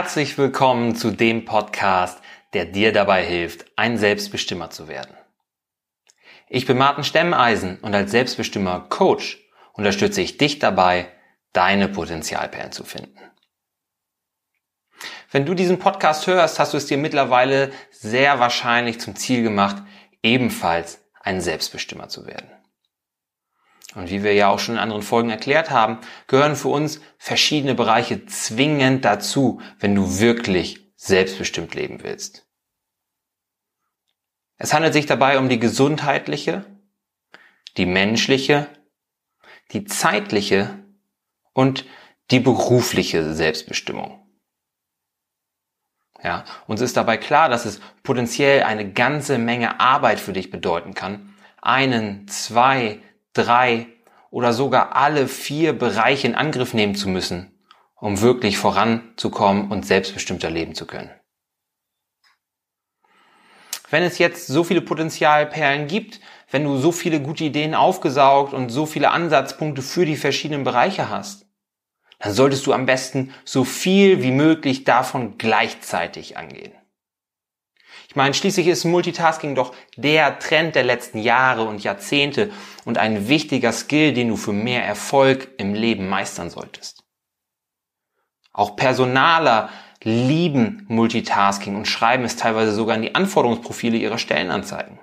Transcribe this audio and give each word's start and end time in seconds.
Herzlich 0.00 0.38
willkommen 0.38 0.96
zu 0.96 1.10
dem 1.10 1.44
Podcast, 1.44 2.22
der 2.54 2.64
dir 2.64 2.90
dabei 2.90 3.22
hilft, 3.22 3.66
ein 3.76 3.98
Selbstbestimmer 3.98 4.70
zu 4.70 4.88
werden. 4.88 5.14
Ich 6.48 6.64
bin 6.64 6.78
Martin 6.78 7.04
Stemmeisen 7.04 7.78
und 7.80 7.94
als 7.94 8.10
Selbstbestimmer 8.10 8.86
Coach 8.88 9.38
unterstütze 9.74 10.22
ich 10.22 10.38
dich 10.38 10.58
dabei, 10.58 11.12
deine 11.52 11.86
Potenzialperlen 11.86 12.72
zu 12.72 12.84
finden. 12.84 13.20
Wenn 15.30 15.44
du 15.44 15.52
diesen 15.52 15.78
Podcast 15.78 16.26
hörst, 16.26 16.58
hast 16.58 16.72
du 16.72 16.78
es 16.78 16.86
dir 16.86 16.96
mittlerweile 16.96 17.70
sehr 17.90 18.40
wahrscheinlich 18.40 19.00
zum 19.00 19.16
Ziel 19.16 19.42
gemacht, 19.42 19.82
ebenfalls 20.22 21.04
ein 21.20 21.42
Selbstbestimmer 21.42 22.08
zu 22.08 22.24
werden. 22.26 22.50
Und 23.94 24.08
wie 24.08 24.22
wir 24.22 24.34
ja 24.34 24.48
auch 24.48 24.58
schon 24.58 24.76
in 24.76 24.80
anderen 24.80 25.02
Folgen 25.02 25.30
erklärt 25.30 25.70
haben, 25.70 25.98
gehören 26.28 26.54
für 26.54 26.68
uns 26.68 27.00
verschiedene 27.18 27.74
Bereiche 27.74 28.24
zwingend 28.26 29.04
dazu, 29.04 29.60
wenn 29.80 29.94
du 29.94 30.20
wirklich 30.20 30.92
selbstbestimmt 30.96 31.74
leben 31.74 32.02
willst. 32.02 32.46
Es 34.58 34.74
handelt 34.74 34.92
sich 34.92 35.06
dabei 35.06 35.38
um 35.38 35.48
die 35.48 35.58
gesundheitliche, 35.58 36.64
die 37.76 37.86
menschliche, 37.86 38.68
die 39.72 39.84
zeitliche 39.84 40.78
und 41.52 41.86
die 42.30 42.40
berufliche 42.40 43.34
Selbstbestimmung. 43.34 44.20
Ja, 46.22 46.44
uns 46.66 46.80
ist 46.80 46.96
dabei 46.96 47.16
klar, 47.16 47.48
dass 47.48 47.64
es 47.64 47.80
potenziell 48.02 48.62
eine 48.64 48.92
ganze 48.92 49.38
Menge 49.38 49.80
Arbeit 49.80 50.20
für 50.20 50.34
dich 50.34 50.50
bedeuten 50.50 50.94
kann, 50.94 51.34
einen, 51.62 52.28
zwei, 52.28 53.00
drei 53.32 53.86
oder 54.30 54.52
sogar 54.52 54.96
alle 54.96 55.28
vier 55.28 55.72
Bereiche 55.72 56.26
in 56.26 56.34
Angriff 56.34 56.74
nehmen 56.74 56.94
zu 56.94 57.08
müssen, 57.08 57.58
um 57.94 58.20
wirklich 58.20 58.58
voranzukommen 58.58 59.70
und 59.70 59.86
selbstbestimmter 59.86 60.50
leben 60.50 60.74
zu 60.74 60.86
können. 60.86 61.10
Wenn 63.90 64.04
es 64.04 64.18
jetzt 64.18 64.46
so 64.46 64.62
viele 64.62 64.82
Potenzialperlen 64.82 65.88
gibt, 65.88 66.20
wenn 66.50 66.64
du 66.64 66.76
so 66.76 66.92
viele 66.92 67.20
gute 67.20 67.44
Ideen 67.44 67.74
aufgesaugt 67.74 68.54
und 68.54 68.70
so 68.70 68.86
viele 68.86 69.10
Ansatzpunkte 69.10 69.82
für 69.82 70.06
die 70.06 70.16
verschiedenen 70.16 70.62
Bereiche 70.62 71.10
hast, 71.10 71.46
dann 72.20 72.32
solltest 72.32 72.66
du 72.66 72.72
am 72.72 72.86
besten 72.86 73.34
so 73.44 73.64
viel 73.64 74.22
wie 74.22 74.30
möglich 74.30 74.84
davon 74.84 75.38
gleichzeitig 75.38 76.36
angehen. 76.36 76.72
Ich 78.10 78.16
meine, 78.16 78.34
schließlich 78.34 78.66
ist 78.66 78.84
Multitasking 78.84 79.54
doch 79.54 79.72
der 79.96 80.40
Trend 80.40 80.74
der 80.74 80.82
letzten 80.82 81.18
Jahre 81.18 81.62
und 81.62 81.84
Jahrzehnte 81.84 82.50
und 82.84 82.98
ein 82.98 83.28
wichtiger 83.28 83.70
Skill, 83.70 84.12
den 84.12 84.26
du 84.26 84.36
für 84.36 84.52
mehr 84.52 84.84
Erfolg 84.84 85.46
im 85.58 85.74
Leben 85.74 86.08
meistern 86.08 86.50
solltest. 86.50 87.04
Auch 88.52 88.74
Personaler 88.74 89.68
lieben 90.02 90.86
Multitasking 90.88 91.76
und 91.76 91.86
schreiben 91.86 92.24
es 92.24 92.34
teilweise 92.34 92.72
sogar 92.72 92.96
in 92.96 93.02
die 93.02 93.14
Anforderungsprofile 93.14 93.96
ihrer 93.96 94.18
Stellenanzeigen. 94.18 94.98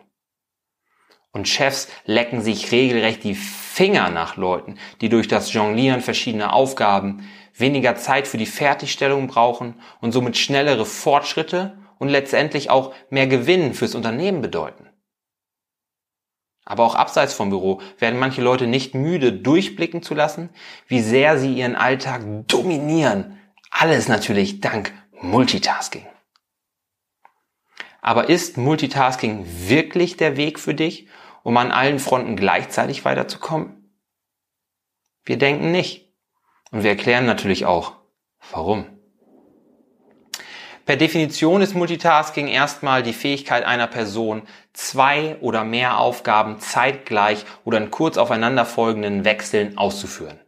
Und 1.31 1.47
Chefs 1.47 1.88
lecken 2.03 2.41
sich 2.41 2.73
regelrecht 2.73 3.23
die 3.23 3.35
Finger 3.35 4.09
nach 4.09 4.35
Leuten, 4.35 4.78
die 5.00 5.08
durch 5.08 5.30
das 5.30 5.53
Jonglieren 5.53 6.02
verschiedener 6.02 6.52
Aufgaben 6.52 7.25
weniger 7.55 7.95
Zeit 7.95 8.28
für 8.28 8.38
die 8.38 8.45
Fertigstellung 8.45 9.28
brauchen 9.28 9.75
und 10.02 10.11
somit 10.11 10.35
schnellere 10.35 10.85
Fortschritte 10.85 11.78
und 12.00 12.09
letztendlich 12.09 12.70
auch 12.70 12.94
mehr 13.09 13.28
Gewinn 13.28 13.73
fürs 13.73 13.95
Unternehmen 13.95 14.42
bedeuten. 14.42 14.88
Aber 16.66 16.84
auch 16.84 16.95
abseits 16.95 17.34
vom 17.34 17.50
Büro 17.50 17.81
werden 17.98 18.20
manche 18.20 18.42
Leute 18.42 18.67
nicht 18.67 18.94
müde, 18.94 19.31
durchblicken 19.31 20.03
zu 20.03 20.14
lassen, 20.14 20.50
wie 20.88 21.02
sehr 21.02 21.38
sie 21.38 21.53
ihren 21.53 21.75
Alltag 21.75 22.23
dominieren. 22.48 23.40
Alles 23.72 24.09
natürlich 24.09 24.59
dank 24.59 24.94
Multitasking. 25.22 26.06
Aber 28.02 28.29
ist 28.29 28.58
Multitasking 28.58 29.46
wirklich 29.69 30.18
der 30.18 30.35
Weg 30.35 30.59
für 30.59 30.74
dich 30.74 31.08
um 31.44 31.56
an 31.56 31.72
allen 31.72 32.00
Fronten 32.00 32.35
gleichzeitig 32.35 33.06
weiterzukommen? 33.06 33.94
Wir 35.24 35.38
denken 35.38 35.72
nicht. 35.72 36.14
Und 36.72 36.84
wir 36.84 36.90
erklären 36.90 37.25
natürlich 37.25 37.66
auch, 37.66 37.96
warum. 38.52 38.97
Per 40.88 40.96
Definition 40.96 41.62
ist 41.62 41.75
Multitasking 41.75 42.48
erstmal 42.48 43.03
die 43.03 43.12
Fähigkeit 43.12 43.66
einer 43.66 43.88
Person, 43.88 44.44
zwei 44.72 45.36
oder 45.42 45.66
mehr 45.66 46.00
Aufgaben 46.00 46.62
zeitgleich 46.62 47.44
oder 47.66 47.78
in 47.78 47.92
kurz 47.92 48.18
aufeinanderfolgenden 48.18 49.26
Wechseln 49.26 49.78
auszuführen. 49.78 50.40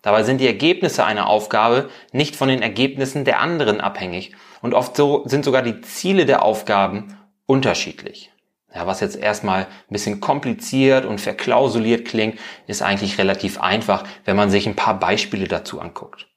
Dabei 0.00 0.22
sind 0.22 0.40
die 0.40 0.46
Ergebnisse 0.46 1.04
einer 1.04 1.26
Aufgabe 1.26 1.90
nicht 2.12 2.36
von 2.36 2.46
den 2.46 2.62
Ergebnissen 2.62 3.24
der 3.24 3.40
anderen 3.40 3.80
abhängig 3.80 4.30
und 4.62 4.74
oft 4.74 4.96
so 4.96 5.24
sind 5.26 5.44
sogar 5.44 5.62
die 5.62 5.80
Ziele 5.80 6.24
der 6.24 6.44
Aufgaben 6.44 7.18
unterschiedlich. 7.46 8.30
Ja, 8.72 8.86
was 8.86 9.00
jetzt 9.00 9.16
erstmal 9.16 9.62
ein 9.62 9.66
bisschen 9.92 10.20
kompliziert 10.20 11.04
und 11.04 11.20
verklausuliert 11.20 12.06
klingt, 12.06 12.38
ist 12.68 12.82
eigentlich 12.82 13.18
relativ 13.18 13.60
einfach, 13.60 14.04
wenn 14.24 14.36
man 14.36 14.50
sich 14.50 14.68
ein 14.68 14.76
paar 14.76 15.00
Beispiele 15.00 15.48
dazu 15.48 15.80
anguckt. 15.80 16.28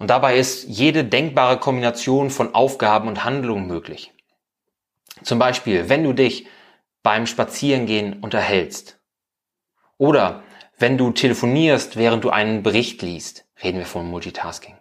Und 0.00 0.08
dabei 0.08 0.38
ist 0.38 0.64
jede 0.66 1.04
denkbare 1.04 1.58
Kombination 1.58 2.30
von 2.30 2.54
Aufgaben 2.54 3.06
und 3.06 3.22
Handlungen 3.22 3.66
möglich. 3.66 4.12
Zum 5.22 5.38
Beispiel, 5.38 5.90
wenn 5.90 6.02
du 6.02 6.14
dich 6.14 6.46
beim 7.02 7.26
Spazierengehen 7.26 8.20
unterhältst 8.20 8.98
oder 9.98 10.42
wenn 10.78 10.96
du 10.96 11.10
telefonierst, 11.10 11.98
während 11.98 12.24
du 12.24 12.30
einen 12.30 12.62
Bericht 12.62 13.02
liest, 13.02 13.44
reden 13.62 13.76
wir 13.76 13.84
von 13.84 14.08
Multitasking. 14.08 14.78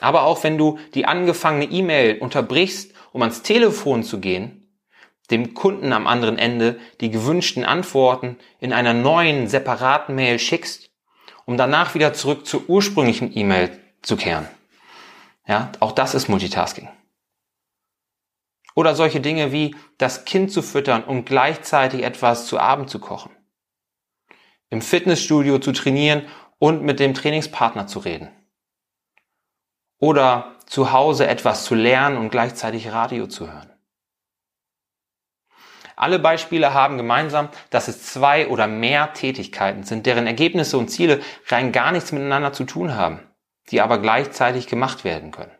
Aber 0.00 0.22
auch 0.22 0.42
wenn 0.44 0.56
du 0.56 0.78
die 0.94 1.04
angefangene 1.04 1.66
E-Mail 1.66 2.18
unterbrichst, 2.20 2.94
um 3.12 3.20
ans 3.20 3.42
Telefon 3.42 4.02
zu 4.02 4.18
gehen 4.18 4.64
dem 5.30 5.54
Kunden 5.54 5.92
am 5.92 6.06
anderen 6.06 6.38
Ende 6.38 6.78
die 7.00 7.10
gewünschten 7.10 7.64
Antworten 7.64 8.38
in 8.60 8.72
einer 8.72 8.92
neuen, 8.92 9.48
separaten 9.48 10.14
Mail 10.14 10.38
schickst, 10.38 10.90
um 11.46 11.56
danach 11.56 11.94
wieder 11.94 12.12
zurück 12.12 12.46
zur 12.46 12.68
ursprünglichen 12.68 13.36
E-Mail 13.36 13.78
zu 14.02 14.16
kehren. 14.16 14.48
Ja, 15.46 15.72
auch 15.80 15.92
das 15.92 16.14
ist 16.14 16.28
Multitasking. 16.28 16.88
Oder 18.74 18.94
solche 18.94 19.20
Dinge 19.20 19.52
wie 19.52 19.76
das 19.98 20.24
Kind 20.24 20.50
zu 20.50 20.62
füttern 20.62 21.04
und 21.04 21.26
gleichzeitig 21.26 22.02
etwas 22.02 22.46
zu 22.46 22.58
Abend 22.58 22.90
zu 22.90 22.98
kochen. 22.98 23.30
Im 24.70 24.82
Fitnessstudio 24.82 25.58
zu 25.58 25.72
trainieren 25.72 26.22
und 26.58 26.82
mit 26.82 26.98
dem 26.98 27.14
Trainingspartner 27.14 27.86
zu 27.86 28.00
reden. 28.00 28.30
Oder 29.98 30.56
zu 30.66 30.92
Hause 30.92 31.26
etwas 31.26 31.64
zu 31.64 31.74
lernen 31.74 32.16
und 32.16 32.30
gleichzeitig 32.30 32.90
Radio 32.90 33.26
zu 33.26 33.52
hören. 33.52 33.73
Alle 35.96 36.18
Beispiele 36.18 36.74
haben 36.74 36.96
gemeinsam, 36.96 37.48
dass 37.70 37.88
es 37.88 38.02
zwei 38.02 38.48
oder 38.48 38.66
mehr 38.66 39.12
Tätigkeiten 39.12 39.84
sind, 39.84 40.06
deren 40.06 40.26
Ergebnisse 40.26 40.76
und 40.76 40.88
Ziele 40.88 41.20
rein 41.48 41.72
gar 41.72 41.92
nichts 41.92 42.12
miteinander 42.12 42.52
zu 42.52 42.64
tun 42.64 42.96
haben, 42.96 43.20
die 43.70 43.80
aber 43.80 43.98
gleichzeitig 43.98 44.66
gemacht 44.66 45.04
werden 45.04 45.30
können. 45.30 45.52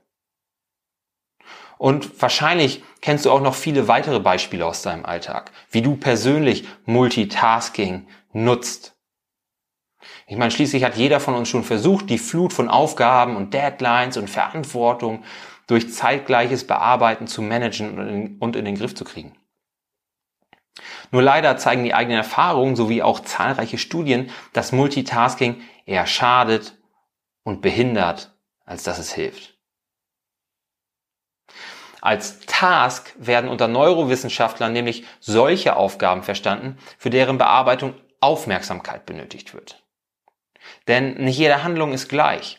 Und 1.78 2.20
wahrscheinlich 2.22 2.82
kennst 3.00 3.26
du 3.26 3.30
auch 3.30 3.40
noch 3.40 3.54
viele 3.54 3.88
weitere 3.88 4.20
Beispiele 4.20 4.64
aus 4.64 4.82
deinem 4.82 5.04
Alltag, 5.04 5.52
wie 5.70 5.82
du 5.82 5.96
persönlich 5.96 6.66
Multitasking 6.86 8.06
nutzt. 8.32 8.96
Ich 10.26 10.36
meine, 10.36 10.50
schließlich 10.50 10.84
hat 10.84 10.96
jeder 10.96 11.20
von 11.20 11.34
uns 11.34 11.48
schon 11.48 11.64
versucht, 11.64 12.08
die 12.08 12.18
Flut 12.18 12.52
von 12.52 12.68
Aufgaben 12.68 13.36
und 13.36 13.52
Deadlines 13.52 14.16
und 14.16 14.30
Verantwortung 14.30 15.24
durch 15.66 15.92
zeitgleiches 15.92 16.66
Bearbeiten 16.66 17.26
zu 17.26 17.42
managen 17.42 18.38
und 18.38 18.56
in 18.56 18.64
den 18.64 18.76
Griff 18.76 18.94
zu 18.94 19.04
kriegen. 19.04 19.36
Nur 21.10 21.22
leider 21.22 21.56
zeigen 21.56 21.84
die 21.84 21.94
eigenen 21.94 22.18
Erfahrungen 22.18 22.76
sowie 22.76 23.02
auch 23.02 23.20
zahlreiche 23.20 23.78
Studien, 23.78 24.30
dass 24.52 24.72
Multitasking 24.72 25.62
eher 25.86 26.06
schadet 26.06 26.76
und 27.44 27.62
behindert, 27.62 28.34
als 28.64 28.82
dass 28.82 28.98
es 28.98 29.12
hilft. 29.12 29.54
Als 32.00 32.40
Task 32.40 33.14
werden 33.16 33.48
unter 33.48 33.66
Neurowissenschaftlern 33.66 34.72
nämlich 34.72 35.04
solche 35.20 35.76
Aufgaben 35.76 36.22
verstanden, 36.22 36.76
für 36.98 37.08
deren 37.08 37.38
Bearbeitung 37.38 37.94
Aufmerksamkeit 38.20 39.06
benötigt 39.06 39.54
wird. 39.54 39.82
Denn 40.88 41.14
nicht 41.14 41.38
jede 41.38 41.62
Handlung 41.62 41.92
ist 41.92 42.08
gleich. 42.08 42.58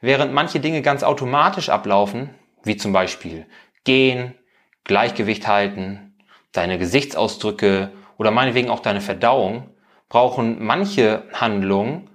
Während 0.00 0.32
manche 0.32 0.60
Dinge 0.60 0.82
ganz 0.82 1.02
automatisch 1.02 1.68
ablaufen, 1.68 2.34
wie 2.62 2.76
zum 2.76 2.92
Beispiel 2.92 3.46
gehen, 3.84 4.38
Gleichgewicht 4.84 5.48
halten, 5.48 6.13
deine 6.54 6.78
Gesichtsausdrücke 6.78 7.92
oder 8.16 8.30
meinetwegen 8.30 8.70
auch 8.70 8.80
deine 8.80 9.02
Verdauung, 9.02 9.68
brauchen 10.08 10.64
manche 10.64 11.24
Handlungen 11.32 12.08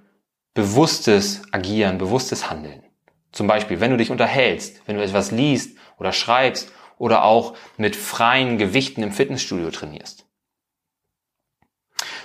bewusstes 0.54 1.44
Agieren, 1.52 2.00
bewusstes 2.00 2.50
Handeln. 2.50 2.84
Zum 3.32 3.46
Beispiel, 3.46 3.80
wenn 3.80 3.92
du 3.92 3.98
dich 3.98 4.10
unterhältst, 4.10 4.82
wenn 4.88 4.96
du 4.96 5.04
etwas 5.04 5.30
liest 5.32 5.78
oder 5.98 6.12
schreibst 6.12 6.72
oder 6.98 7.24
auch 7.24 7.56
mit 7.78 7.96
freien 7.96 8.58
Gewichten 8.58 9.04
im 9.04 9.12
Fitnessstudio 9.12 9.70
trainierst. 9.70 10.26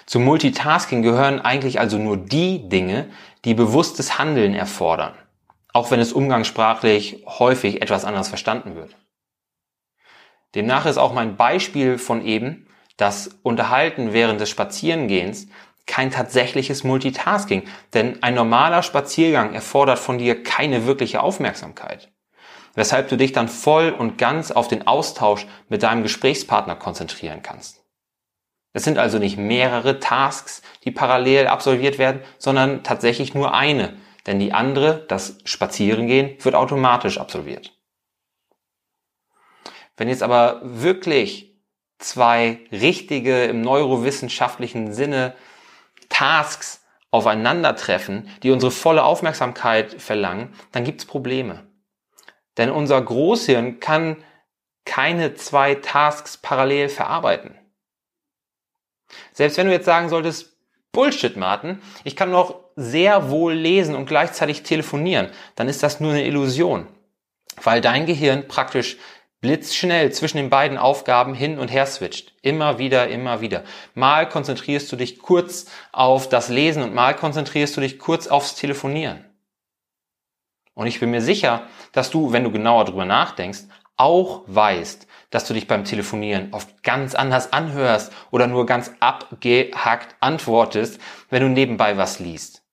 Zum 0.07 0.25
Multitasking 0.25 1.03
gehören 1.03 1.41
eigentlich 1.41 1.81
also 1.81 1.99
nur 1.99 2.17
die 2.17 2.69
Dinge, 2.69 3.11
die 3.45 3.55
bewusstes 3.55 4.19
Handeln 4.19 4.55
erfordern. 4.55 5.15
auch 5.75 5.91
wenn 5.91 6.01
es 6.01 6.13
umgangssprachlich 6.13 7.25
häufig 7.27 7.83
etwas 7.83 8.07
anders 8.07 8.29
verstanden 8.29 8.77
wird. 8.77 8.97
Demnach 10.55 10.87
ist 10.87 10.99
auch 10.99 11.13
mein 11.13 11.37
Beispiel 11.37 11.99
von 11.99 12.25
eben, 12.25 12.67
das 12.97 13.39
Unterhalten 13.43 14.13
während 14.13 14.41
des 14.41 14.51
Spazierengehens 14.51 15.49
kein 15.87 16.11
tatsächliches 16.11 16.85
Multitasking, 16.85 17.65
denn 17.93 18.23
ein 18.23 18.35
normaler 18.35 18.83
Spaziergang 18.83 19.53
erfordert 19.53 19.99
von 19.99 20.19
dir 20.19 20.43
keine 20.43 20.87
wirkliche 20.87 21.23
Aufmerksamkeit, 21.23 22.11
weshalb 22.75 23.09
du 23.09 23.17
dich 23.17 23.33
dann 23.33 23.49
voll 23.49 23.91
und 23.91 24.17
ganz 24.17 24.51
auf 24.51 24.69
den 24.69 24.87
Austausch 24.87 25.47
mit 25.69 25.83
deinem 25.83 26.03
Gesprächspartner 26.03 26.77
konzentrieren 26.77 27.43
kannst. 27.43 27.83
Es 28.73 28.85
sind 28.85 28.99
also 28.99 29.19
nicht 29.19 29.37
mehrere 29.37 30.01
Tasks, 30.01 30.63
die 30.85 30.91
parallel 30.91 31.47
absolviert 31.47 31.99
werden, 31.99 32.23
sondern 32.39 32.83
tatsächlich 32.83 33.35
nur 33.35 33.55
eine, 33.55 33.97
denn 34.27 34.39
die 34.39 34.53
andere, 34.53 35.05
das 35.09 35.39
Spazierengehen, 35.45 36.37
wird 36.43 36.55
automatisch 36.55 37.19
absolviert. 37.19 37.73
Wenn 39.97 40.09
jetzt 40.09 40.23
aber 40.23 40.61
wirklich 40.63 41.55
zwei 41.99 42.61
richtige 42.73 43.45
im 43.45 43.61
neurowissenschaftlichen 43.61 44.93
Sinne 44.93 45.35
Tasks 46.09 46.85
aufeinandertreffen, 47.11 48.29
die 48.43 48.51
unsere 48.51 48.73
volle 48.73 49.05
Aufmerksamkeit 49.05 50.01
verlangen, 50.03 50.53
dann 50.73 50.85
gibt's 50.85 51.05
Probleme. 51.05 51.67
Denn 52.57 52.71
unser 52.71 53.01
Großhirn 53.01 53.81
kann 53.81 54.17
keine 54.85 55.35
zwei 55.35 55.77
Tasks 55.77 56.37
parallel 56.37 56.89
verarbeiten. 56.89 57.57
Selbst 59.33 59.57
wenn 59.57 59.67
du 59.67 59.73
jetzt 59.73 59.87
sagen 59.87 60.09
solltest, 60.09 60.57
Bullshit, 60.93 61.37
Martin, 61.37 61.81
ich 62.05 62.17
kann 62.17 62.31
noch 62.31 62.61
sehr 62.77 63.31
wohl 63.31 63.53
lesen 63.53 63.95
und 63.95 64.07
gleichzeitig 64.07 64.63
telefonieren, 64.63 65.31
dann 65.57 65.69
ist 65.69 65.83
das 65.83 66.01
nur 66.01 66.13
eine 66.13 66.25
Illusion, 66.25 66.87
weil 67.63 67.81
dein 67.81 68.07
Gehirn 68.07 68.49
praktisch 68.49 68.97
blitzschnell 69.45 70.11
zwischen 70.11 70.39
den 70.39 70.49
beiden 70.49 70.79
Aufgaben 70.79 71.35
hin 71.35 71.59
und 71.59 71.71
her 71.71 71.85
switcht. 71.85 72.33
Immer 72.41 72.79
wieder, 72.79 73.09
immer 73.09 73.43
wieder. 73.43 73.63
Mal 73.93 74.27
konzentrierst 74.27 74.91
du 74.91 74.97
dich 74.97 75.19
kurz 75.19 75.67
auf 75.93 76.31
das 76.31 76.49
Lesen 76.49 76.83
und 76.83 76.95
mal 76.95 77.15
konzentrierst 77.15 77.77
du 77.77 77.83
dich 77.83 77.99
kurz 77.99 78.27
aufs 78.27 78.55
Telefonieren. 78.55 79.23
Und 80.73 80.87
ich 80.87 80.99
bin 80.99 81.11
mir 81.11 81.21
sicher, 81.21 81.67
dass 81.93 82.09
du, 82.09 82.33
wenn 82.33 82.43
du 82.43 82.51
genauer 82.51 82.87
drüber 82.87 83.05
nachdenkst, 83.05 83.65
auch 83.99 84.45
weißt, 84.47 85.07
dass 85.29 85.47
du 85.47 85.53
dich 85.53 85.67
beim 85.67 85.85
Telefonieren 85.85 86.55
oft 86.55 86.83
ganz 86.83 87.15
anders 87.15 87.53
anhörst 87.53 88.15
oder 88.31 88.47
nur 88.47 88.65
ganz 88.65 88.93
abgehackt 89.01 90.17
antwortest, 90.21 90.99
wenn 91.29 91.43
du 91.43 91.51
nebenbei 91.51 91.99
was 91.99 92.19
liest. 92.19 92.64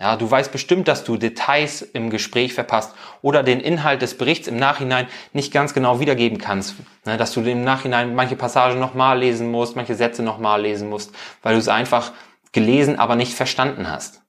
Ja, 0.00 0.14
du 0.14 0.30
weißt 0.30 0.52
bestimmt, 0.52 0.86
dass 0.86 1.02
du 1.02 1.16
Details 1.16 1.82
im 1.82 2.08
Gespräch 2.08 2.54
verpasst 2.54 2.94
oder 3.20 3.42
den 3.42 3.58
Inhalt 3.58 4.00
des 4.00 4.16
Berichts 4.16 4.46
im 4.46 4.56
Nachhinein 4.56 5.08
nicht 5.32 5.52
ganz 5.52 5.74
genau 5.74 5.98
wiedergeben 5.98 6.38
kannst. 6.38 6.76
Ne, 7.04 7.16
dass 7.16 7.32
du 7.32 7.40
im 7.40 7.64
Nachhinein 7.64 8.14
manche 8.14 8.36
Passagen 8.36 8.78
nochmal 8.78 9.18
lesen 9.18 9.50
musst, 9.50 9.74
manche 9.74 9.96
Sätze 9.96 10.22
nochmal 10.22 10.62
lesen 10.62 10.88
musst, 10.88 11.10
weil 11.42 11.54
du 11.54 11.58
es 11.58 11.66
einfach 11.66 12.12
gelesen, 12.52 12.96
aber 12.98 13.16
nicht 13.16 13.34
verstanden 13.34 13.90
hast. 13.90 14.22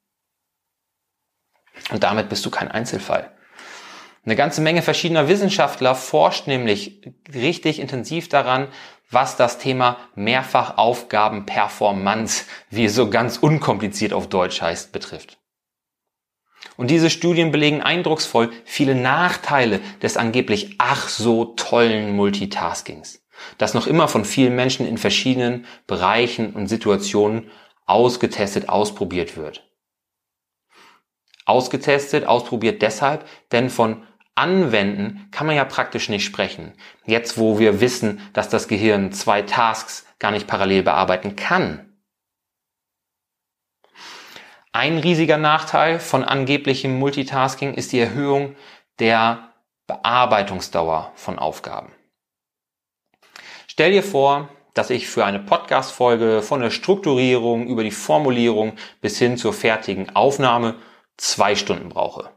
Und 1.91 2.03
damit 2.03 2.29
bist 2.29 2.45
du 2.45 2.49
kein 2.49 2.71
Einzelfall. 2.71 3.31
Eine 4.25 4.35
ganze 4.35 4.61
Menge 4.61 4.81
verschiedener 4.81 5.27
Wissenschaftler 5.27 5.93
forscht 5.95 6.47
nämlich 6.47 7.01
richtig 7.33 7.79
intensiv 7.79 8.27
daran, 8.27 8.67
was 9.11 9.37
das 9.37 9.59
Thema 9.59 9.97
Mehrfachaufgaben-Performance, 10.15 12.45
wie 12.69 12.85
es 12.85 12.95
so 12.95 13.09
ganz 13.09 13.37
unkompliziert 13.37 14.13
auf 14.13 14.27
Deutsch 14.27 14.61
heißt, 14.61 14.91
betrifft. 14.91 15.38
Und 16.77 16.89
diese 16.89 17.09
Studien 17.09 17.51
belegen 17.51 17.81
eindrucksvoll 17.81 18.51
viele 18.65 18.95
Nachteile 18.95 19.79
des 20.01 20.17
angeblich 20.17 20.75
ach 20.77 21.09
so 21.09 21.45
tollen 21.55 22.15
Multitaskings, 22.15 23.21
das 23.57 23.73
noch 23.73 23.87
immer 23.87 24.07
von 24.07 24.25
vielen 24.25 24.55
Menschen 24.55 24.87
in 24.87 24.97
verschiedenen 24.97 25.65
Bereichen 25.87 26.53
und 26.53 26.67
Situationen 26.67 27.49
ausgetestet, 27.85 28.69
ausprobiert 28.69 29.35
wird. 29.35 29.69
Ausgetestet, 31.45 32.25
ausprobiert 32.25 32.81
deshalb, 32.81 33.25
denn 33.51 33.69
von 33.69 34.03
Anwenden 34.35 35.27
kann 35.31 35.47
man 35.47 35.55
ja 35.55 35.65
praktisch 35.65 36.07
nicht 36.07 36.23
sprechen. 36.23 36.73
Jetzt, 37.05 37.37
wo 37.37 37.59
wir 37.59 37.81
wissen, 37.81 38.21
dass 38.31 38.47
das 38.47 38.67
Gehirn 38.67 39.11
zwei 39.11 39.41
Tasks 39.41 40.05
gar 40.19 40.31
nicht 40.31 40.47
parallel 40.47 40.83
bearbeiten 40.83 41.35
kann. 41.35 41.88
Ein 44.79 44.97
riesiger 44.97 45.37
Nachteil 45.37 45.99
von 45.99 46.23
angeblichem 46.23 46.99
Multitasking 46.99 47.73
ist 47.73 47.91
die 47.91 47.99
Erhöhung 47.99 48.55
der 48.99 49.49
Bearbeitungsdauer 49.87 51.11
von 51.15 51.37
Aufgaben. 51.37 51.91
Stell 53.67 53.91
dir 53.91 54.03
vor, 54.03 54.47
dass 54.73 54.89
ich 54.89 55.09
für 55.09 55.25
eine 55.25 55.39
Podcast-Folge 55.39 56.41
von 56.41 56.61
der 56.61 56.69
Strukturierung 56.69 57.67
über 57.67 57.83
die 57.83 57.91
Formulierung 57.91 58.71
bis 59.01 59.17
hin 59.17 59.35
zur 59.35 59.51
fertigen 59.51 60.15
Aufnahme 60.15 60.75
zwei 61.17 61.55
Stunden 61.55 61.89
brauche. 61.89 62.29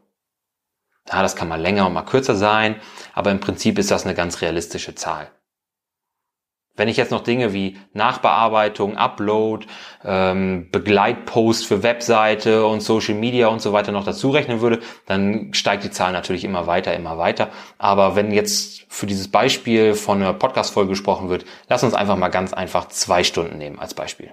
Ja, 1.09 1.23
das 1.23 1.37
kann 1.37 1.47
mal 1.47 1.61
länger 1.61 1.87
und 1.87 1.93
mal 1.93 2.03
kürzer 2.03 2.35
sein, 2.35 2.75
aber 3.15 3.31
im 3.31 3.39
Prinzip 3.39 3.79
ist 3.79 3.93
das 3.93 4.05
eine 4.05 4.17
ganz 4.17 4.41
realistische 4.41 4.97
Zahl. 4.97 5.31
Wenn 6.75 6.89
ich 6.89 6.97
jetzt 6.97 7.11
noch 7.11 7.23
Dinge 7.23 7.53
wie 7.53 7.77
Nachbearbeitung, 7.93 8.97
Upload, 8.97 9.67
ähm, 10.05 10.69
Begleitpost 10.73 11.67
für 11.67 11.83
Webseite 11.83 12.65
und 12.65 12.81
Social 12.81 13.15
Media 13.15 13.49
und 13.49 13.61
so 13.61 13.75
weiter 13.75 13.93
noch 13.93 14.05
dazu 14.05 14.31
rechnen 14.31 14.63
würde, 14.63 14.81
dann 15.07 15.53
steigt 15.53 15.85
die 15.85 15.91
Zahl 15.91 16.13
natürlich 16.13 16.45
immer 16.45 16.67
weiter, 16.67 16.95
immer 16.95 17.19
weiter. 17.19 17.51
Aber 17.77 18.17
wenn 18.17 18.31
jetzt 18.33 18.87
für 18.89 19.07
dieses 19.07 19.29
Beispiel 19.29 19.95
von 19.95 20.23
einer 20.23 20.33
Podcast-Folge 20.33 20.91
gesprochen 20.91 21.29
wird, 21.29 21.45
lass 21.69 21.85
uns 21.85 21.93
einfach 21.93 22.17
mal 22.17 22.29
ganz 22.29 22.55
einfach 22.55 22.89
zwei 22.89 23.23
Stunden 23.23 23.59
nehmen 23.59 23.79
als 23.79 23.93
Beispiel. 23.93 24.31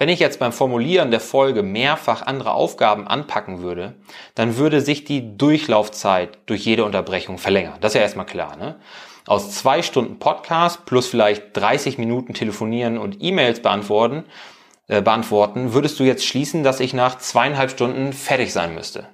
Wenn 0.00 0.08
ich 0.08 0.18
jetzt 0.18 0.38
beim 0.38 0.52
Formulieren 0.52 1.10
der 1.10 1.20
Folge 1.20 1.62
mehrfach 1.62 2.22
andere 2.22 2.52
Aufgaben 2.52 3.06
anpacken 3.06 3.60
würde, 3.60 3.96
dann 4.34 4.56
würde 4.56 4.80
sich 4.80 5.04
die 5.04 5.36
Durchlaufzeit 5.36 6.38
durch 6.46 6.64
jede 6.64 6.86
Unterbrechung 6.86 7.36
verlängern. 7.36 7.76
Das 7.82 7.90
ist 7.92 7.96
ja 7.96 8.00
erstmal 8.00 8.24
klar. 8.24 8.56
Ne? 8.56 8.80
Aus 9.30 9.52
zwei 9.52 9.80
Stunden 9.82 10.18
Podcast 10.18 10.86
plus 10.86 11.06
vielleicht 11.06 11.56
30 11.56 11.98
Minuten 11.98 12.34
telefonieren 12.34 12.98
und 12.98 13.18
E-Mails 13.22 13.62
beantworten, 13.62 14.24
äh, 14.88 15.02
beantworten, 15.02 15.72
würdest 15.72 16.00
du 16.00 16.02
jetzt 16.02 16.26
schließen, 16.26 16.64
dass 16.64 16.80
ich 16.80 16.94
nach 16.94 17.16
zweieinhalb 17.16 17.70
Stunden 17.70 18.12
fertig 18.12 18.52
sein 18.52 18.74
müsste. 18.74 19.06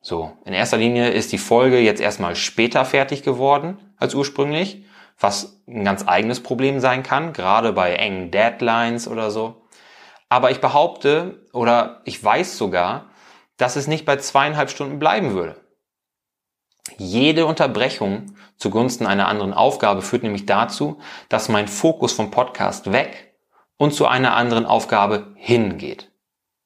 So, 0.00 0.32
in 0.44 0.54
erster 0.54 0.76
Linie 0.76 1.10
ist 1.10 1.30
die 1.30 1.38
Folge 1.38 1.78
jetzt 1.78 2.00
erstmal 2.00 2.34
später 2.34 2.84
fertig 2.84 3.22
geworden 3.22 3.78
als 3.96 4.16
ursprünglich, 4.16 4.84
was 5.20 5.62
ein 5.68 5.84
ganz 5.84 6.08
eigenes 6.08 6.42
Problem 6.42 6.80
sein 6.80 7.04
kann, 7.04 7.32
gerade 7.32 7.72
bei 7.72 7.94
engen 7.94 8.32
Deadlines 8.32 9.06
oder 9.06 9.30
so. 9.30 9.62
Aber 10.28 10.50
ich 10.50 10.60
behaupte 10.60 11.46
oder 11.52 12.02
ich 12.04 12.22
weiß 12.24 12.58
sogar, 12.58 13.08
dass 13.56 13.76
es 13.76 13.86
nicht 13.86 14.04
bei 14.04 14.16
zweieinhalb 14.16 14.68
Stunden 14.68 14.98
bleiben 14.98 15.32
würde. 15.32 15.60
Jede 16.96 17.46
Unterbrechung 17.46 18.34
zugunsten 18.58 19.06
einer 19.06 19.28
anderen 19.28 19.54
Aufgabe 19.54 20.02
führt 20.02 20.22
nämlich 20.22 20.46
dazu, 20.46 21.00
dass 21.28 21.48
mein 21.48 21.68
Fokus 21.68 22.12
vom 22.12 22.30
Podcast 22.30 22.92
weg 22.92 23.34
und 23.76 23.94
zu 23.94 24.06
einer 24.06 24.36
anderen 24.36 24.66
Aufgabe 24.66 25.32
hingeht. 25.36 26.10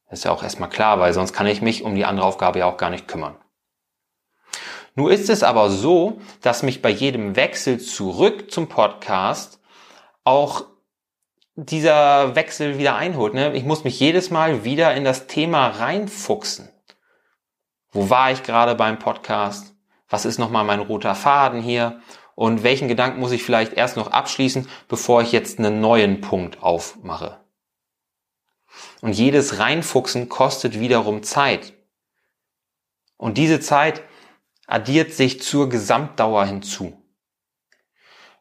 Das 0.08 0.20
ist 0.20 0.24
ja 0.24 0.32
auch 0.32 0.42
erstmal 0.42 0.68
klar, 0.68 0.98
weil 0.98 1.12
sonst 1.12 1.32
kann 1.32 1.46
ich 1.46 1.62
mich 1.62 1.84
um 1.84 1.94
die 1.94 2.04
andere 2.04 2.26
Aufgabe 2.26 2.58
ja 2.58 2.66
auch 2.66 2.76
gar 2.76 2.90
nicht 2.90 3.08
kümmern. 3.08 3.36
Nur 4.94 5.10
ist 5.10 5.30
es 5.30 5.42
aber 5.42 5.70
so, 5.70 6.20
dass 6.42 6.62
mich 6.62 6.82
bei 6.82 6.90
jedem 6.90 7.34
Wechsel 7.36 7.78
zurück 7.78 8.50
zum 8.50 8.68
Podcast 8.68 9.60
auch 10.24 10.66
dieser 11.54 12.34
Wechsel 12.34 12.78
wieder 12.78 12.96
einholt. 12.96 13.34
Ne? 13.34 13.54
Ich 13.54 13.64
muss 13.64 13.84
mich 13.84 13.98
jedes 14.00 14.30
Mal 14.30 14.64
wieder 14.64 14.94
in 14.94 15.04
das 15.04 15.26
Thema 15.26 15.68
reinfuchsen. 15.68 16.68
Wo 17.90 18.10
war 18.10 18.32
ich 18.32 18.42
gerade 18.42 18.74
beim 18.74 18.98
Podcast? 18.98 19.71
Was 20.12 20.26
ist 20.26 20.38
nochmal 20.38 20.64
mein 20.64 20.80
roter 20.80 21.14
Faden 21.14 21.62
hier 21.62 22.02
und 22.34 22.62
welchen 22.62 22.86
Gedanken 22.86 23.18
muss 23.18 23.32
ich 23.32 23.42
vielleicht 23.42 23.72
erst 23.72 23.96
noch 23.96 24.08
abschließen, 24.08 24.68
bevor 24.86 25.22
ich 25.22 25.32
jetzt 25.32 25.58
einen 25.58 25.80
neuen 25.80 26.20
Punkt 26.20 26.62
aufmache. 26.62 27.40
Und 29.00 29.14
jedes 29.14 29.58
Reinfuchsen 29.58 30.28
kostet 30.28 30.78
wiederum 30.78 31.22
Zeit. 31.22 31.72
Und 33.16 33.38
diese 33.38 33.58
Zeit 33.58 34.02
addiert 34.66 35.14
sich 35.14 35.42
zur 35.42 35.70
Gesamtdauer 35.70 36.44
hinzu. 36.44 36.98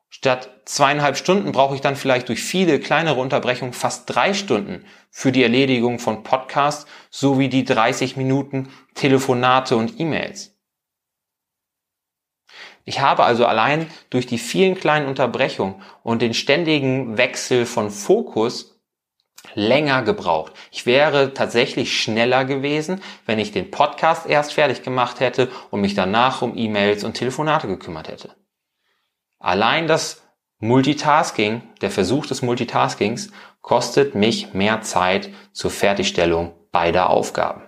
Statt 0.10 0.50
zweieinhalb 0.66 1.16
Stunden 1.16 1.54
brauche 1.54 1.76
ich 1.76 1.82
dann 1.82 1.96
vielleicht 1.96 2.28
durch 2.28 2.44
viele 2.44 2.82
kleinere 2.82 3.20
Unterbrechungen 3.20 3.74
fast 3.74 4.14
drei 4.14 4.34
Stunden 4.34 4.86
für 5.10 5.32
die 5.32 5.42
Erledigung 5.42 6.00
von 6.00 6.24
Podcasts 6.24 6.86
sowie 7.10 7.48
die 7.48 7.64
30 7.64 8.18
Minuten 8.18 8.74
Telefonate 8.94 9.78
und 9.78 10.02
E-Mails. 10.02 10.52
Ich 12.86 13.00
habe 13.00 13.24
also 13.24 13.46
allein 13.46 13.88
durch 14.10 14.26
die 14.26 14.38
vielen 14.38 14.76
kleinen 14.76 15.08
Unterbrechungen 15.08 15.76
und 16.04 16.22
den 16.22 16.34
ständigen 16.34 17.18
Wechsel 17.18 17.66
von 17.66 17.92
Fokus 17.92 18.80
länger 19.54 20.04
gebraucht. 20.04 20.54
Ich 20.72 20.86
wäre 20.86 21.34
tatsächlich 21.34 22.00
schneller 22.00 22.46
gewesen, 22.46 23.02
wenn 23.26 23.40
ich 23.40 23.52
den 23.52 23.72
Podcast 23.72 24.26
erst 24.26 24.54
fertig 24.54 24.84
gemacht 24.84 25.20
hätte 25.20 25.50
und 25.70 25.82
mich 25.82 25.94
danach 25.94 26.42
um 26.42 26.58
E-Mails 26.58 27.04
und 27.04 27.14
Telefonate 27.14 27.68
gekümmert 27.68 28.08
hätte. 28.08 28.36
Allein 29.40 29.88
das 29.88 30.24
Multitasking, 30.60 31.64
der 31.82 31.90
Versuch 31.90 32.28
des 32.28 32.44
Multitaskings, 32.44 33.32
kostet 33.62 34.16
mich 34.16 34.54
mehr 34.54 34.82
Zeit 34.82 35.30
zur 35.54 35.72
Fertigstellung 35.72 36.54
beider 36.72 37.10
Aufgaben. 37.10 37.64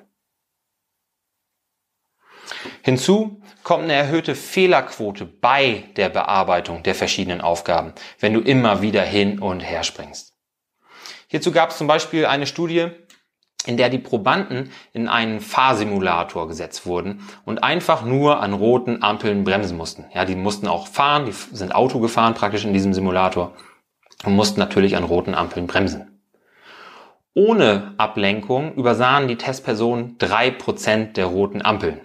Hinzu 2.85 3.41
kommt 3.63 3.85
eine 3.85 3.93
erhöhte 3.93 4.35
Fehlerquote 4.35 5.25
bei 5.25 5.85
der 5.95 6.09
Bearbeitung 6.09 6.83
der 6.83 6.95
verschiedenen 6.95 7.39
Aufgaben, 7.39 7.93
wenn 8.19 8.33
du 8.33 8.41
immer 8.41 8.81
wieder 8.81 9.03
hin 9.03 9.39
und 9.39 9.61
her 9.61 9.83
springst. 9.83 10.33
Hierzu 11.29 11.53
gab 11.53 11.69
es 11.69 11.77
zum 11.77 11.87
Beispiel 11.87 12.25
eine 12.25 12.45
Studie, 12.45 12.89
in 13.65 13.77
der 13.77 13.87
die 13.87 13.99
Probanden 13.99 14.69
in 14.91 15.07
einen 15.07 15.39
Fahrsimulator 15.39 16.49
gesetzt 16.49 16.85
wurden 16.85 17.25
und 17.45 17.63
einfach 17.63 18.03
nur 18.03 18.41
an 18.41 18.51
roten 18.51 19.01
Ampeln 19.01 19.45
bremsen 19.45 19.77
mussten. 19.77 20.03
Ja, 20.13 20.25
die 20.25 20.35
mussten 20.35 20.67
auch 20.67 20.87
fahren, 20.87 21.25
die 21.25 21.31
sind 21.31 21.73
Auto 21.73 21.99
gefahren 22.01 22.33
praktisch 22.33 22.65
in 22.65 22.73
diesem 22.73 22.93
Simulator 22.93 23.53
und 24.25 24.35
mussten 24.35 24.59
natürlich 24.59 24.97
an 24.97 25.05
roten 25.05 25.35
Ampeln 25.35 25.67
bremsen. 25.67 26.19
Ohne 27.33 27.93
Ablenkung 27.97 28.73
übersahen 28.73 29.29
die 29.29 29.37
Testpersonen 29.37 30.17
drei 30.17 30.51
Prozent 30.51 31.15
der 31.15 31.27
roten 31.27 31.61
Ampeln 31.61 32.01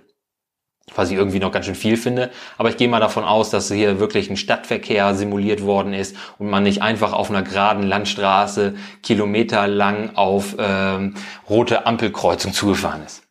was 0.94 1.10
ich 1.10 1.16
irgendwie 1.16 1.38
noch 1.38 1.52
ganz 1.52 1.66
schön 1.66 1.74
viel 1.74 1.96
finde. 1.96 2.30
Aber 2.56 2.68
ich 2.68 2.76
gehe 2.76 2.88
mal 2.88 3.00
davon 3.00 3.24
aus, 3.24 3.50
dass 3.50 3.70
hier 3.70 4.00
wirklich 4.00 4.30
ein 4.30 4.36
Stadtverkehr 4.36 5.14
simuliert 5.14 5.62
worden 5.62 5.92
ist 5.92 6.16
und 6.38 6.48
man 6.50 6.62
nicht 6.62 6.82
einfach 6.82 7.12
auf 7.12 7.30
einer 7.30 7.42
geraden 7.42 7.82
Landstraße 7.82 8.74
kilometerlang 9.02 10.16
auf 10.16 10.56
ähm, 10.58 11.14
rote 11.48 11.86
Ampelkreuzung 11.86 12.52
zugefahren 12.52 13.04
ist. 13.04 13.22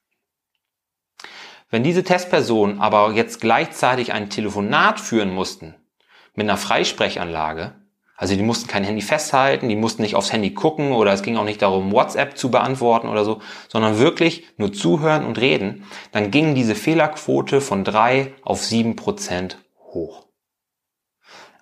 Wenn 1.70 1.84
diese 1.84 2.04
Testpersonen 2.04 2.80
aber 2.80 3.12
jetzt 3.12 3.42
gleichzeitig 3.42 4.14
ein 4.14 4.30
Telefonat 4.30 5.00
führen 5.00 5.34
mussten 5.34 5.76
mit 6.34 6.46
einer 6.46 6.58
Freisprechanlage, 6.58 7.74
also 8.20 8.36
die 8.36 8.42
mussten 8.42 8.68
kein 8.68 8.84
Handy 8.84 9.04
festhalten, 9.04 9.70
die 9.70 9.76
mussten 9.76 10.02
nicht 10.02 10.16
aufs 10.16 10.34
Handy 10.34 10.52
gucken 10.52 10.92
oder 10.92 11.14
es 11.14 11.22
ging 11.22 11.38
auch 11.38 11.44
nicht 11.44 11.62
darum, 11.62 11.92
WhatsApp 11.92 12.36
zu 12.36 12.50
beantworten 12.50 13.08
oder 13.10 13.24
so, 13.24 13.42
sondern 13.68 14.00
wirklich 14.00 14.48
nur 14.58 14.74
zuhören 14.74 15.24
und 15.24 15.40
reden. 15.40 15.86
Dann 16.12 16.32
ging 16.32 16.56
diese 16.56 16.74
Fehlerquote 16.74 17.62
von 17.62 17.84
drei 17.84 18.34
auf 18.42 18.66
sieben 18.66 18.96
Prozent 18.96 19.60
hoch. 19.80 20.26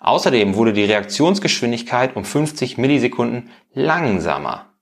Außerdem 0.00 0.54
wurde 0.54 0.72
die 0.72 0.84
Reaktionsgeschwindigkeit 0.84 2.16
um 2.16 2.24
50 2.24 2.78
Millisekunden 2.78 3.50
langsamer. 3.72 4.72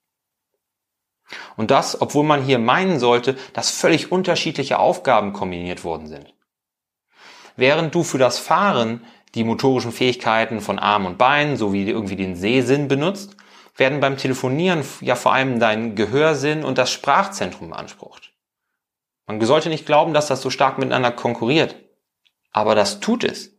Und 1.56 1.72
das, 1.72 2.00
obwohl 2.00 2.24
man 2.24 2.44
hier 2.44 2.60
meinen 2.60 3.00
sollte, 3.00 3.36
dass 3.52 3.70
völlig 3.70 4.12
unterschiedliche 4.12 4.78
Aufgaben 4.78 5.32
kombiniert 5.32 5.82
worden 5.82 6.06
sind. 6.06 6.34
Während 7.56 7.94
du 7.94 8.04
für 8.04 8.18
das 8.18 8.38
Fahren 8.38 9.04
die 9.34 9.44
motorischen 9.44 9.92
Fähigkeiten 9.92 10.60
von 10.60 10.78
Arm 10.78 11.06
und 11.06 11.18
Bein 11.18 11.56
sowie 11.56 11.88
irgendwie 11.88 12.16
den 12.16 12.36
Sehsinn 12.36 12.88
benutzt, 12.88 13.36
werden 13.76 14.00
beim 14.00 14.16
Telefonieren 14.16 14.84
ja 15.00 15.16
vor 15.16 15.32
allem 15.32 15.58
dein 15.58 15.96
Gehörsinn 15.96 16.64
und 16.64 16.78
das 16.78 16.90
Sprachzentrum 16.90 17.70
beansprucht. 17.70 18.32
Man 19.26 19.40
sollte 19.40 19.68
nicht 19.68 19.86
glauben, 19.86 20.14
dass 20.14 20.28
das 20.28 20.42
so 20.42 20.50
stark 20.50 20.78
miteinander 20.78 21.10
konkurriert. 21.10 21.76
Aber 22.52 22.74
das 22.74 23.00
tut 23.00 23.24
es. 23.24 23.50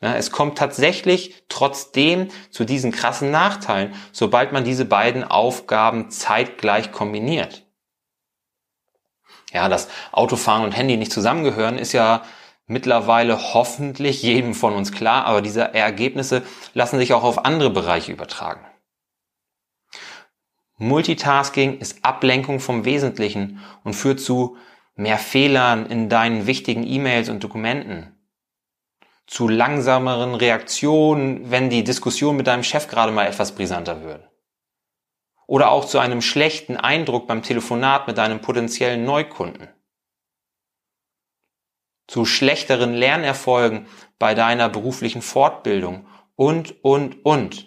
Ja, 0.00 0.14
es 0.14 0.30
kommt 0.30 0.58
tatsächlich 0.58 1.44
trotzdem 1.48 2.28
zu 2.50 2.64
diesen 2.64 2.92
krassen 2.92 3.30
Nachteilen, 3.30 3.94
sobald 4.12 4.52
man 4.52 4.64
diese 4.64 4.84
beiden 4.84 5.24
Aufgaben 5.24 6.10
zeitgleich 6.10 6.92
kombiniert. 6.92 7.64
Ja, 9.52 9.68
dass 9.68 9.88
Autofahren 10.12 10.64
und 10.64 10.72
Handy 10.72 10.96
nicht 10.96 11.12
zusammengehören, 11.12 11.78
ist 11.78 11.92
ja 11.92 12.22
mittlerweile 12.66 13.54
hoffentlich 13.54 14.22
jedem 14.22 14.54
von 14.54 14.74
uns 14.74 14.92
klar, 14.92 15.24
aber 15.24 15.42
diese 15.42 15.74
Ergebnisse 15.74 16.42
lassen 16.74 16.98
sich 16.98 17.14
auch 17.14 17.22
auf 17.22 17.44
andere 17.44 17.70
Bereiche 17.70 18.12
übertragen. 18.12 18.64
Multitasking 20.78 21.78
ist 21.78 22.04
Ablenkung 22.04 22.60
vom 22.60 22.84
Wesentlichen 22.84 23.60
und 23.82 23.94
führt 23.94 24.20
zu 24.20 24.58
mehr 24.94 25.18
Fehlern 25.18 25.86
in 25.86 26.08
deinen 26.08 26.46
wichtigen 26.46 26.86
E-Mails 26.86 27.28
und 27.28 27.42
Dokumenten, 27.42 28.12
zu 29.26 29.48
langsameren 29.48 30.34
Reaktionen, 30.34 31.50
wenn 31.50 31.70
die 31.70 31.82
Diskussion 31.82 32.36
mit 32.36 32.46
deinem 32.46 32.62
Chef 32.62 32.88
gerade 32.88 33.12
mal 33.12 33.26
etwas 33.26 33.52
brisanter 33.52 34.02
wird. 34.02 34.28
Oder 35.46 35.70
auch 35.70 35.84
zu 35.84 35.98
einem 35.98 36.22
schlechten 36.22 36.76
Eindruck 36.76 37.26
beim 37.26 37.42
Telefonat 37.42 38.06
mit 38.06 38.18
deinem 38.18 38.40
potenziellen 38.40 39.04
Neukunden 39.04 39.68
zu 42.06 42.24
schlechteren 42.24 42.94
Lernerfolgen 42.94 43.86
bei 44.18 44.34
deiner 44.34 44.68
beruflichen 44.68 45.22
Fortbildung 45.22 46.06
und, 46.36 46.82
und, 46.84 47.24
und. 47.24 47.66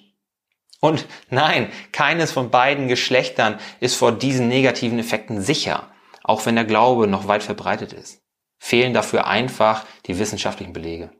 Und 0.79 1.05
nein, 1.29 1.72
keines 1.91 2.31
von 2.31 2.50
beiden 2.50 2.88
Geschlechtern 2.88 3.60
ist 3.79 3.96
vor 3.96 4.12
diesen 4.12 4.48
negativen 4.48 5.00
Effekten 5.00 5.41
sicher, 5.41 5.91
auch 6.24 6.46
wenn 6.46 6.55
der 6.55 6.65
Glaube 6.65 7.08
noch 7.08 7.27
weit 7.27 7.43
verbreitet 7.43 7.93
ist. 7.93 8.22
Fehlen 8.60 8.93
dafür 8.93 9.27
einfach 9.27 9.86
die 10.05 10.19
wissenschaftlichen 10.19 10.74
Belege. 10.74 11.12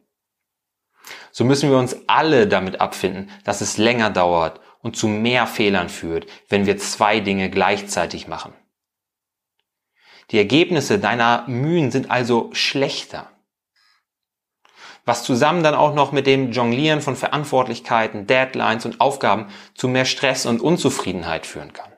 So 1.32 1.46
müssen 1.46 1.70
wir 1.70 1.78
uns 1.78 1.96
alle 2.08 2.48
damit 2.48 2.82
abfinden, 2.82 3.32
dass 3.44 3.62
es 3.62 3.78
länger 3.78 4.10
dauert 4.10 4.60
und 4.82 4.96
zu 4.96 5.08
mehr 5.08 5.48
Fehlern 5.48 5.90
führt, 5.90 6.28
wenn 6.50 6.66
wir 6.66 6.78
zwei 6.78 7.20
Dinge 7.20 7.50
gleichzeitig 7.50 8.28
machen. 8.28 8.54
Die 10.32 10.38
Ergebnisse 10.38 11.00
deiner 11.00 11.46
Mühen 11.48 11.92
sind 11.92 12.12
also 12.12 12.50
schlechter. 12.54 13.30
Was 15.06 15.24
zusammen 15.24 15.64
dann 15.64 15.74
auch 15.74 15.96
noch 15.96 16.12
mit 16.12 16.28
dem 16.28 16.52
Jonglieren 16.52 17.02
von 17.02 17.16
Verantwortlichkeiten, 17.16 18.28
Deadlines 18.28 18.86
und 18.86 19.02
Aufgaben 19.02 19.48
zu 19.74 19.88
mehr 19.88 20.06
Stress 20.06 20.46
und 20.46 20.62
Unzufriedenheit 20.62 21.48
führen 21.48 21.74
kann. 21.74 21.92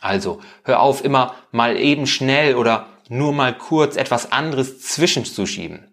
Also, 0.00 0.40
hör 0.64 0.80
auf, 0.80 1.04
immer 1.04 1.34
mal 1.50 1.76
eben 1.76 2.06
schnell 2.06 2.54
oder 2.54 2.88
nur 3.08 3.32
mal 3.32 3.56
kurz 3.56 3.96
etwas 3.96 4.32
anderes 4.32 4.80
zwischenzuschieben. 4.80 5.92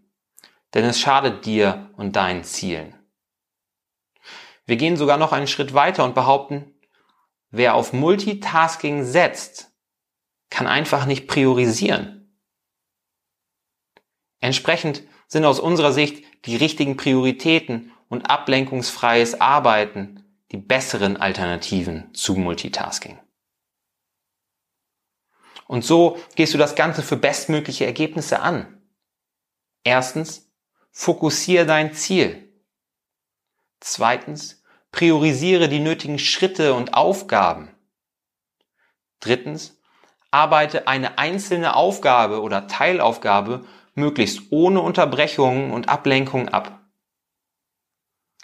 Denn 0.73 0.85
es 0.85 0.99
schadet 0.99 1.45
dir 1.45 1.89
und 1.97 2.15
deinen 2.15 2.43
Zielen. 2.43 2.95
Wir 4.65 4.77
gehen 4.77 4.95
sogar 4.95 5.17
noch 5.17 5.33
einen 5.33 5.47
Schritt 5.47 5.73
weiter 5.73 6.05
und 6.05 6.15
behaupten, 6.15 6.73
wer 7.51 7.75
auf 7.75 7.91
Multitasking 7.91 9.03
setzt, 9.03 9.72
kann 10.53 10.67
einfach 10.67 11.07
nicht 11.07 11.27
priorisieren. 11.27 12.31
Entsprechend 14.39 15.01
sind 15.25 15.45
aus 15.45 15.59
unserer 15.59 15.91
Sicht 15.91 16.23
die 16.45 16.55
richtigen 16.55 16.95
Prioritäten 16.95 17.91
und 18.07 18.29
ablenkungsfreies 18.29 19.41
Arbeiten 19.41 20.23
die 20.51 20.57
besseren 20.57 21.17
Alternativen 21.17 22.13
zu 22.13 22.35
Multitasking. 22.35 23.19
Und 25.65 25.83
so 25.83 26.19
gehst 26.35 26.53
du 26.53 26.59
das 26.59 26.75
Ganze 26.75 27.01
für 27.01 27.17
bestmögliche 27.17 27.87
Ergebnisse 27.87 28.39
an. 28.41 28.79
Erstens, 29.83 30.53
fokussiere 30.91 31.65
dein 31.65 31.95
Ziel. 31.95 32.63
Zweitens, 33.79 34.61
priorisiere 34.91 35.67
die 35.67 35.79
nötigen 35.79 36.19
Schritte 36.19 36.75
und 36.75 36.93
Aufgaben. 36.93 37.75
Drittens, 39.19 39.79
arbeite 40.33 40.87
eine 40.87 41.17
einzelne 41.17 41.75
Aufgabe 41.75 42.41
oder 42.41 42.67
Teilaufgabe 42.67 43.65
möglichst 43.93 44.51
ohne 44.51 44.81
Unterbrechungen 44.81 45.71
und 45.71 45.89
Ablenkung 45.89 46.49
ab. 46.49 46.79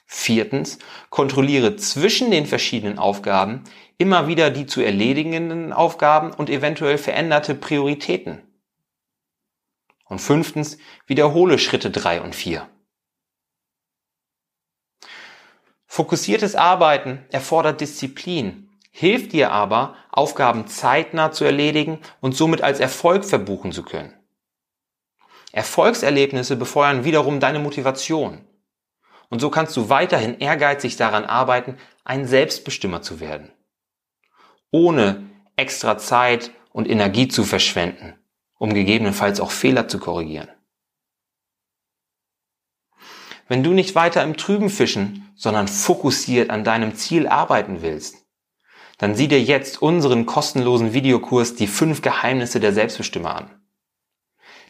Viertens, 0.06 0.80
kontrolliere 1.10 1.76
zwischen 1.76 2.32
den 2.32 2.46
verschiedenen 2.46 3.00
Aufgaben 3.00 3.64
immer 3.98 4.28
wieder 4.28 4.50
die 4.50 4.66
zu 4.66 4.82
erledigenden 4.82 5.74
Aufgaben 5.74 6.32
und 6.32 6.50
eventuell 6.50 6.98
veränderte 6.98 7.56
Prioritäten. 7.56 8.42
Und 10.06 10.20
fünftens, 10.20 10.78
wiederhole 11.06 11.60
Schritte 11.60 11.92
drei 11.92 12.22
und 12.22 12.36
vier. 12.36 12.68
Fokussiertes 15.86 16.56
Arbeiten 16.56 17.26
erfordert 17.32 17.82
Disziplin 17.82 18.70
hilft 18.92 19.34
dir 19.34 19.52
aber, 19.52 19.96
Aufgaben 20.10 20.68
zeitnah 20.68 21.32
zu 21.32 21.46
erledigen 21.46 22.00
und 22.20 22.36
somit 22.36 22.62
als 22.62 22.80
Erfolg 22.80 23.26
verbuchen 23.26 23.72
zu 23.72 23.84
können. 23.84 24.14
Erfolgserlebnisse 25.52 26.56
befeuern 26.56 27.04
wiederum 27.04 27.40
deine 27.40 27.60
Motivation. 27.60 28.46
Und 29.30 29.40
so 29.40 29.50
kannst 29.50 29.78
du 29.78 29.90
weiterhin 29.90 30.40
ehrgeizig 30.40 30.96
daran 30.96 31.26
arbeiten, 31.26 31.78
ein 32.04 32.26
Selbstbestimmer 32.28 33.02
zu 33.02 33.20
werden. 33.20 33.52
Ohne 34.72 35.30
extra 35.56 35.98
Zeit 35.98 36.52
und 36.72 36.90
Energie 36.90 37.28
zu 37.28 37.44
verschwenden, 37.44 38.16
um 38.58 38.74
gegebenenfalls 38.74 39.40
auch 39.40 39.52
Fehler 39.52 39.88
zu 39.88 40.00
korrigieren. 40.00 40.50
Wenn 43.48 43.64
du 43.64 43.72
nicht 43.72 43.96
weiter 43.96 44.24
im 44.24 44.38
Trüben 44.38 44.70
fischen, 44.70 45.32
sondern 45.36 45.68
fokussiert 45.68 46.52
an 46.52 46.64
deinem 46.64 46.96
Ziel 46.96 47.28
arbeiten 47.28 47.82
willst, 47.82 48.19
dann 49.00 49.16
sieh 49.16 49.28
dir 49.28 49.42
jetzt 49.42 49.82
unseren 49.82 50.28
kostenlosen 50.28 50.94
Videokurs 50.94 51.56
Die 51.56 51.68
fünf 51.68 52.04
Geheimnisse 52.04 52.60
der 52.60 52.74
Selbstbestimmer 52.74 53.36
an. 53.36 53.50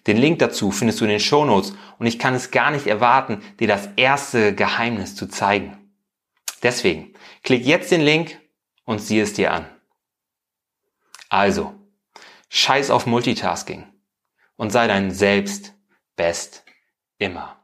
Den 0.07 0.17
Link 0.17 0.39
dazu 0.39 0.71
findest 0.71 1.01
du 1.01 1.05
in 1.05 1.09
den 1.09 1.19
Shownotes 1.19 1.73
und 1.97 2.05
ich 2.05 2.19
kann 2.19 2.33
es 2.33 2.51
gar 2.51 2.71
nicht 2.71 2.87
erwarten, 2.87 3.41
dir 3.59 3.67
das 3.67 3.89
erste 3.97 4.55
Geheimnis 4.55 5.15
zu 5.15 5.27
zeigen. 5.27 5.91
Deswegen, 6.63 7.13
klick 7.43 7.65
jetzt 7.65 7.91
den 7.91 8.01
Link 8.01 8.39
und 8.85 8.99
sieh 8.99 9.19
es 9.19 9.33
dir 9.33 9.51
an. 9.51 9.65
Also, 11.27 11.75
scheiß 12.49 12.91
auf 12.91 13.05
Multitasking 13.05 13.85
und 14.55 14.71
sei 14.71 14.87
dein 14.87 15.11
Selbst 15.11 15.73
best 16.15 16.63
immer. 17.17 17.58